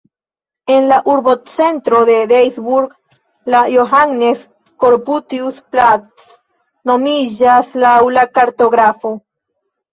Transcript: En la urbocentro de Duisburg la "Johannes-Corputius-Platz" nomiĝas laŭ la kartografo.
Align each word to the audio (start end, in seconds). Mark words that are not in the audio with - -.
En 0.75 0.85
la 0.91 0.95
urbocentro 1.15 1.99
de 2.09 2.15
Duisburg 2.31 2.95
la 3.55 3.61
"Johannes-Corputius-Platz" 3.75 6.33
nomiĝas 6.95 7.73
laŭ 7.87 7.97
la 8.19 8.29
kartografo. 8.41 9.17